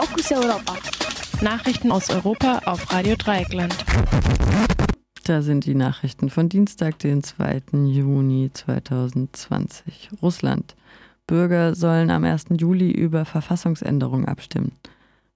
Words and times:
Fokus 0.00 0.32
Europa. 0.32 0.76
Nachrichten 1.42 1.92
aus 1.92 2.08
Europa 2.08 2.62
auf 2.64 2.90
Radio 2.90 3.16
Dreieckland. 3.16 3.76
Da 5.24 5.42
sind 5.42 5.66
die 5.66 5.74
Nachrichten 5.74 6.30
von 6.30 6.48
Dienstag, 6.48 6.98
den 7.00 7.22
2. 7.22 7.60
Juni 7.84 8.50
2020. 8.50 10.08
Russland. 10.22 10.74
Bürger 11.26 11.74
sollen 11.74 12.10
am 12.10 12.24
1. 12.24 12.46
Juli 12.58 12.90
über 12.90 13.26
Verfassungsänderungen 13.26 14.26
abstimmen. 14.26 14.72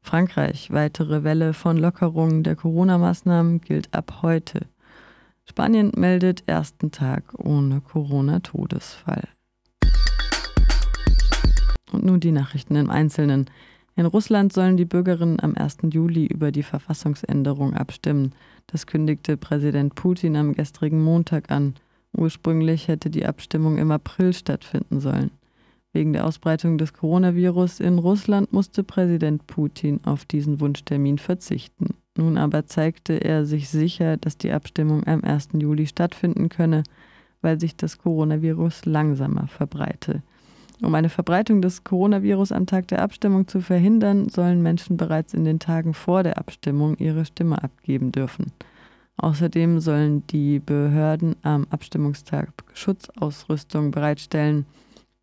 Frankreich. 0.00 0.70
Weitere 0.70 1.24
Welle 1.24 1.52
von 1.52 1.76
Lockerungen 1.76 2.42
der 2.42 2.56
Corona-Maßnahmen 2.56 3.60
gilt 3.60 3.92
ab 3.92 4.20
heute. 4.22 4.60
Spanien 5.44 5.92
meldet 5.94 6.42
ersten 6.46 6.90
Tag 6.90 7.34
ohne 7.34 7.82
Corona-Todesfall. 7.82 9.28
Und 11.92 12.06
nun 12.06 12.20
die 12.20 12.32
Nachrichten 12.32 12.76
im 12.76 12.88
Einzelnen. 12.88 13.50
In 13.96 14.06
Russland 14.06 14.52
sollen 14.52 14.76
die 14.76 14.84
Bürgerinnen 14.84 15.38
am 15.40 15.54
1. 15.54 15.78
Juli 15.92 16.26
über 16.26 16.50
die 16.50 16.64
Verfassungsänderung 16.64 17.74
abstimmen. 17.74 18.32
Das 18.66 18.86
kündigte 18.86 19.36
Präsident 19.36 19.94
Putin 19.94 20.34
am 20.36 20.52
gestrigen 20.52 21.02
Montag 21.02 21.50
an. 21.52 21.74
Ursprünglich 22.16 22.88
hätte 22.88 23.08
die 23.08 23.24
Abstimmung 23.24 23.78
im 23.78 23.92
April 23.92 24.32
stattfinden 24.32 25.00
sollen. 25.00 25.30
Wegen 25.92 26.12
der 26.12 26.26
Ausbreitung 26.26 26.76
des 26.76 26.92
Coronavirus 26.92 27.78
in 27.78 28.00
Russland 28.00 28.52
musste 28.52 28.82
Präsident 28.82 29.46
Putin 29.46 30.00
auf 30.04 30.24
diesen 30.24 30.58
Wunschtermin 30.58 31.18
verzichten. 31.18 31.94
Nun 32.16 32.36
aber 32.36 32.66
zeigte 32.66 33.14
er 33.24 33.46
sich 33.46 33.68
sicher, 33.68 34.16
dass 34.16 34.36
die 34.36 34.50
Abstimmung 34.50 35.06
am 35.06 35.22
1. 35.22 35.50
Juli 35.52 35.86
stattfinden 35.86 36.48
könne, 36.48 36.82
weil 37.42 37.60
sich 37.60 37.76
das 37.76 37.98
Coronavirus 37.98 38.86
langsamer 38.86 39.46
verbreite. 39.46 40.22
Um 40.84 40.94
eine 40.94 41.08
Verbreitung 41.08 41.62
des 41.62 41.82
Coronavirus 41.82 42.52
am 42.52 42.66
Tag 42.66 42.88
der 42.88 43.00
Abstimmung 43.00 43.48
zu 43.48 43.62
verhindern, 43.62 44.28
sollen 44.28 44.62
Menschen 44.62 44.98
bereits 44.98 45.32
in 45.32 45.44
den 45.44 45.58
Tagen 45.58 45.94
vor 45.94 46.22
der 46.22 46.36
Abstimmung 46.36 46.96
ihre 46.98 47.24
Stimme 47.24 47.62
abgeben 47.62 48.12
dürfen. 48.12 48.52
Außerdem 49.16 49.80
sollen 49.80 50.26
die 50.26 50.58
Behörden 50.58 51.36
am 51.42 51.66
Abstimmungstag 51.70 52.50
Schutzausrüstung 52.74 53.92
bereitstellen. 53.92 54.66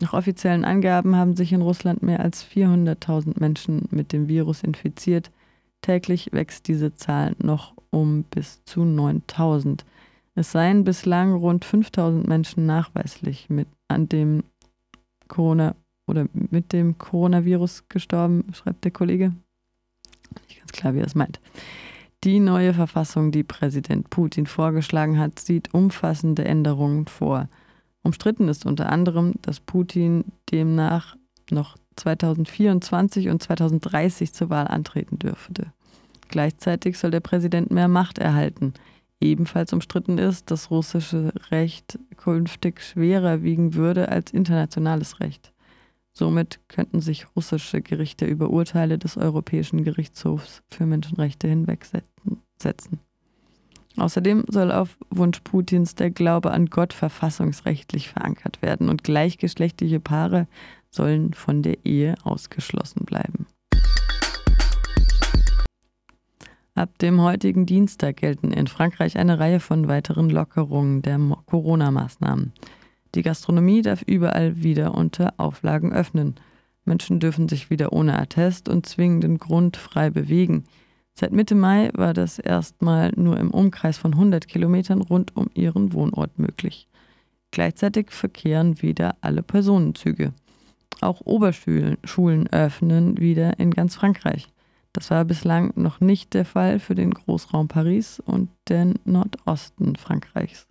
Nach 0.00 0.12
offiziellen 0.12 0.64
Angaben 0.64 1.14
haben 1.14 1.36
sich 1.36 1.52
in 1.52 1.62
Russland 1.62 2.02
mehr 2.02 2.18
als 2.18 2.44
400.000 2.44 3.38
Menschen 3.38 3.86
mit 3.90 4.12
dem 4.12 4.26
Virus 4.26 4.64
infiziert. 4.64 5.30
Täglich 5.82 6.32
wächst 6.32 6.66
diese 6.66 6.94
Zahl 6.94 7.36
noch 7.38 7.74
um 7.90 8.24
bis 8.24 8.64
zu 8.64 8.80
9.000. 8.80 9.80
Es 10.34 10.50
seien 10.50 10.82
bislang 10.82 11.32
rund 11.32 11.64
5.000 11.64 12.26
Menschen 12.26 12.66
nachweislich 12.66 13.50
mit 13.50 13.68
an 13.86 14.08
dem 14.08 14.42
Corona 15.28 15.74
oder 16.06 16.26
mit 16.32 16.72
dem 16.72 16.98
Coronavirus 16.98 17.84
gestorben, 17.88 18.44
schreibt 18.52 18.84
der 18.84 18.90
Kollege. 18.90 19.32
Nicht 20.48 20.60
ganz 20.60 20.72
klar, 20.72 20.94
wie 20.94 20.98
er 20.98 21.06
es 21.06 21.14
meint. 21.14 21.40
Die 22.24 22.40
neue 22.40 22.72
Verfassung, 22.72 23.32
die 23.32 23.42
Präsident 23.42 24.08
Putin 24.10 24.46
vorgeschlagen 24.46 25.18
hat, 25.18 25.38
sieht 25.38 25.74
umfassende 25.74 26.44
Änderungen 26.44 27.06
vor. 27.06 27.48
Umstritten 28.02 28.48
ist 28.48 28.66
unter 28.66 28.90
anderem, 28.90 29.34
dass 29.42 29.60
Putin 29.60 30.24
demnach 30.50 31.16
noch 31.50 31.76
2024 31.96 33.28
und 33.28 33.42
2030 33.42 34.32
zur 34.32 34.50
Wahl 34.50 34.68
antreten 34.68 35.18
dürfte. 35.18 35.72
Gleichzeitig 36.28 36.98
soll 36.98 37.10
der 37.10 37.20
Präsident 37.20 37.70
mehr 37.70 37.88
Macht 37.88 38.18
erhalten. 38.18 38.74
Ebenfalls 39.20 39.72
umstritten 39.72 40.18
ist, 40.18 40.50
dass 40.50 40.70
russische 40.70 41.32
Recht 41.50 41.98
künftig 42.16 42.82
schwerer 42.82 43.42
wiegen 43.42 43.74
würde 43.74 44.08
als 44.08 44.32
internationales 44.32 45.20
Recht. 45.20 45.52
Somit 46.12 46.60
könnten 46.68 47.00
sich 47.00 47.26
russische 47.34 47.82
Gerichte 47.82 48.24
über 48.24 48.50
Urteile 48.50 48.98
des 48.98 49.16
Europäischen 49.16 49.82
Gerichtshofs 49.82 50.62
für 50.70 50.86
Menschenrechte 50.86 51.48
hinwegsetzen. 51.48 53.00
Außerdem 53.96 54.44
soll 54.48 54.72
auf 54.72 54.96
Wunsch 55.10 55.40
Putins 55.40 55.94
der 55.94 56.10
Glaube 56.10 56.50
an 56.50 56.66
Gott 56.66 56.92
verfassungsrechtlich 56.92 58.08
verankert 58.08 58.60
werden 58.62 58.88
und 58.88 59.04
gleichgeschlechtliche 59.04 60.00
Paare 60.00 60.46
sollen 60.90 61.32
von 61.32 61.62
der 61.62 61.84
Ehe 61.84 62.14
ausgeschlossen 62.24 63.04
bleiben. 63.04 63.46
Ab 66.76 66.98
dem 66.98 67.22
heutigen 67.22 67.66
Dienstag 67.66 68.16
gelten 68.16 68.50
in 68.50 68.66
Frankreich 68.66 69.16
eine 69.16 69.38
Reihe 69.38 69.60
von 69.60 69.86
weiteren 69.86 70.28
Lockerungen 70.28 71.02
der 71.02 71.20
Corona-Maßnahmen. 71.46 72.52
Die 73.14 73.22
Gastronomie 73.22 73.80
darf 73.82 74.02
überall 74.02 74.60
wieder 74.60 74.96
unter 74.96 75.34
Auflagen 75.36 75.92
öffnen. 75.92 76.34
Menschen 76.84 77.20
dürfen 77.20 77.48
sich 77.48 77.70
wieder 77.70 77.92
ohne 77.92 78.18
Attest 78.18 78.68
und 78.68 78.86
zwingenden 78.86 79.38
Grund 79.38 79.76
frei 79.76 80.10
bewegen. 80.10 80.64
Seit 81.14 81.30
Mitte 81.30 81.54
Mai 81.54 81.90
war 81.94 82.12
das 82.12 82.40
erstmal 82.40 83.12
nur 83.14 83.38
im 83.38 83.52
Umkreis 83.52 83.96
von 83.96 84.12
100 84.12 84.48
Kilometern 84.48 85.00
rund 85.00 85.36
um 85.36 85.48
ihren 85.54 85.92
Wohnort 85.92 86.40
möglich. 86.40 86.88
Gleichzeitig 87.52 88.10
verkehren 88.10 88.82
wieder 88.82 89.14
alle 89.20 89.44
Personenzüge. 89.44 90.32
Auch 91.00 91.20
Oberschulen 91.20 92.48
öffnen 92.48 93.18
wieder 93.18 93.60
in 93.60 93.70
ganz 93.70 93.94
Frankreich. 93.94 94.48
Das 94.94 95.10
war 95.10 95.24
bislang 95.24 95.72
noch 95.74 96.00
nicht 96.00 96.34
der 96.34 96.44
Fall 96.44 96.78
für 96.78 96.94
den 96.94 97.10
Großraum 97.10 97.66
Paris 97.66 98.22
und 98.24 98.48
den 98.68 98.94
Nordosten 99.04 99.96
Frankreichs. 99.96 100.68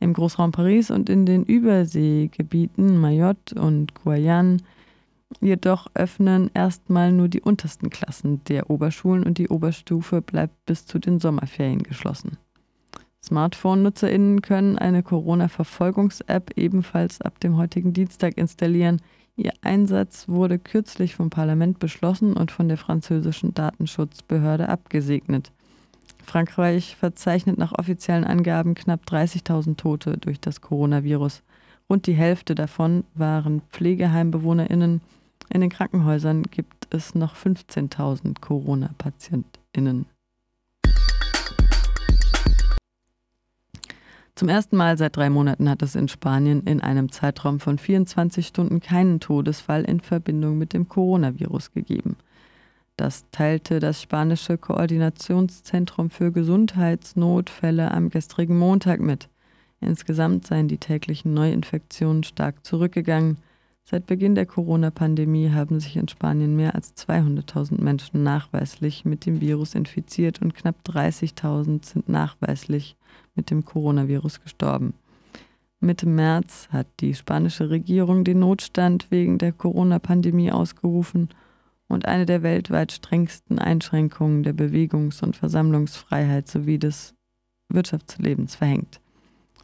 Im 0.00 0.12
Großraum 0.12 0.52
Paris 0.52 0.90
und 0.90 1.08
in 1.08 1.24
den 1.24 1.44
Überseegebieten 1.44 2.98
Mayotte 3.00 3.54
und 3.54 3.94
Guayane 3.94 4.58
jedoch 5.40 5.86
öffnen 5.94 6.50
erstmal 6.52 7.10
nur 7.10 7.28
die 7.28 7.40
untersten 7.40 7.88
Klassen 7.88 8.44
der 8.44 8.68
Oberschulen 8.68 9.24
und 9.24 9.38
die 9.38 9.48
Oberstufe 9.48 10.20
bleibt 10.20 10.66
bis 10.66 10.84
zu 10.84 10.98
den 10.98 11.18
Sommerferien 11.18 11.82
geschlossen. 11.82 12.36
Smartphone-NutzerInnen 13.22 14.42
können 14.42 14.78
eine 14.78 15.02
Corona-Verfolgungs-App 15.02 16.50
ebenfalls 16.56 17.22
ab 17.22 17.40
dem 17.40 17.56
heutigen 17.56 17.94
Dienstag 17.94 18.36
installieren, 18.36 19.00
Ihr 19.36 19.52
Einsatz 19.62 20.28
wurde 20.28 20.58
kürzlich 20.58 21.16
vom 21.16 21.28
Parlament 21.28 21.80
beschlossen 21.80 22.34
und 22.34 22.52
von 22.52 22.68
der 22.68 22.78
französischen 22.78 23.52
Datenschutzbehörde 23.52 24.68
abgesegnet. 24.68 25.50
Frankreich 26.24 26.96
verzeichnet 26.96 27.58
nach 27.58 27.72
offiziellen 27.72 28.24
Angaben 28.24 28.74
knapp 28.74 29.04
30.000 29.06 29.76
Tote 29.76 30.18
durch 30.18 30.40
das 30.40 30.60
Coronavirus. 30.60 31.42
Rund 31.90 32.06
die 32.06 32.14
Hälfte 32.14 32.54
davon 32.54 33.04
waren 33.14 33.62
Pflegeheimbewohnerinnen. 33.70 35.00
In 35.50 35.60
den 35.60 35.70
Krankenhäusern 35.70 36.44
gibt 36.44 36.86
es 36.90 37.14
noch 37.14 37.36
15.000 37.36 38.40
Corona-Patientinnen. 38.40 40.06
Zum 44.36 44.48
ersten 44.48 44.76
Mal 44.76 44.98
seit 44.98 45.16
drei 45.16 45.30
Monaten 45.30 45.70
hat 45.70 45.82
es 45.82 45.94
in 45.94 46.08
Spanien 46.08 46.64
in 46.64 46.80
einem 46.80 47.12
Zeitraum 47.12 47.60
von 47.60 47.78
24 47.78 48.44
Stunden 48.44 48.80
keinen 48.80 49.20
Todesfall 49.20 49.84
in 49.84 50.00
Verbindung 50.00 50.58
mit 50.58 50.72
dem 50.72 50.88
Coronavirus 50.88 51.70
gegeben. 51.70 52.16
Das 52.96 53.24
teilte 53.30 53.78
das 53.78 54.02
spanische 54.02 54.58
Koordinationszentrum 54.58 56.10
für 56.10 56.32
Gesundheitsnotfälle 56.32 57.92
am 57.92 58.10
gestrigen 58.10 58.58
Montag 58.58 59.00
mit. 59.00 59.28
Insgesamt 59.80 60.48
seien 60.48 60.66
die 60.66 60.78
täglichen 60.78 61.32
Neuinfektionen 61.32 62.24
stark 62.24 62.64
zurückgegangen. 62.66 63.38
Seit 63.86 64.06
Beginn 64.06 64.34
der 64.34 64.46
Corona-Pandemie 64.46 65.50
haben 65.50 65.78
sich 65.78 65.96
in 65.96 66.08
Spanien 66.08 66.56
mehr 66.56 66.74
als 66.74 66.96
200.000 66.96 67.82
Menschen 67.82 68.22
nachweislich 68.22 69.04
mit 69.04 69.26
dem 69.26 69.42
Virus 69.42 69.74
infiziert 69.74 70.40
und 70.40 70.54
knapp 70.54 70.76
30.000 70.86 71.84
sind 71.84 72.08
nachweislich 72.08 72.96
mit 73.34 73.50
dem 73.50 73.66
Coronavirus 73.66 74.40
gestorben. 74.40 74.94
Mitte 75.80 76.06
März 76.06 76.68
hat 76.70 76.86
die 77.00 77.14
spanische 77.14 77.68
Regierung 77.68 78.24
den 78.24 78.38
Notstand 78.38 79.10
wegen 79.10 79.36
der 79.36 79.52
Corona-Pandemie 79.52 80.50
ausgerufen 80.50 81.28
und 81.86 82.06
eine 82.06 82.24
der 82.24 82.42
weltweit 82.42 82.90
strengsten 82.90 83.58
Einschränkungen 83.58 84.44
der 84.44 84.54
Bewegungs- 84.54 85.22
und 85.22 85.36
Versammlungsfreiheit 85.36 86.48
sowie 86.48 86.78
des 86.78 87.14
Wirtschaftslebens 87.68 88.56
verhängt. 88.56 89.02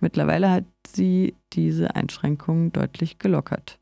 Mittlerweile 0.00 0.50
hat 0.50 0.64
sie 0.86 1.34
diese 1.54 1.96
Einschränkungen 1.96 2.70
deutlich 2.70 3.18
gelockert. 3.18 3.79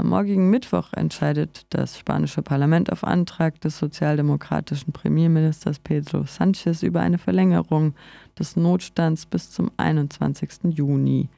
Am 0.00 0.08
morgigen 0.08 0.48
Mittwoch 0.48 0.94
entscheidet 0.94 1.66
das 1.68 1.98
spanische 1.98 2.40
Parlament 2.40 2.90
auf 2.90 3.04
Antrag 3.04 3.60
des 3.60 3.76
sozialdemokratischen 3.76 4.94
Premierministers 4.94 5.78
Pedro 5.78 6.20
Sánchez 6.20 6.82
über 6.82 7.00
eine 7.00 7.18
Verlängerung 7.18 7.92
des 8.38 8.56
Notstands 8.56 9.26
bis 9.26 9.50
zum 9.50 9.70
21. 9.76 10.74
Juni. 10.74 11.28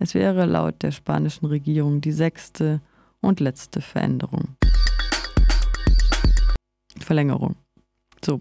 Es 0.00 0.14
wäre 0.14 0.46
laut 0.46 0.82
der 0.82 0.90
spanischen 0.90 1.46
Regierung 1.46 2.00
die 2.00 2.10
sechste 2.10 2.80
und 3.20 3.38
letzte 3.38 3.80
Veränderung. 3.80 4.48
Verlängerung. 6.98 7.54
So, 8.24 8.40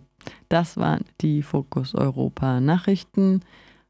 das 0.49 0.75
waren 0.75 1.05
die 1.21 1.43
Fokus 1.43 1.93
Europa 1.93 2.59
Nachrichten 2.59 3.41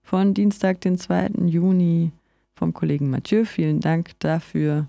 von 0.03 0.33
Dienstag, 0.33 0.81
den 0.81 0.97
2. 0.97 1.29
Juni 1.45 2.11
vom 2.55 2.73
Kollegen 2.73 3.09
Mathieu. 3.09 3.45
Vielen 3.45 3.79
Dank 3.79 4.19
dafür. 4.19 4.87